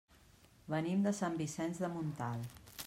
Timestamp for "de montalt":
1.87-2.73